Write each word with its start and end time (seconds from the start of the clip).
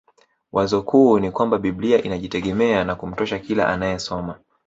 Wazo 0.51 0.81
kuu 0.81 1.19
ni 1.19 1.31
kwamba 1.31 1.57
biblia 1.57 2.01
inajitegemea 2.03 2.83
na 2.83 2.95
kumtosha 2.95 3.39
kila 3.39 3.67
anayesoma 3.67 4.39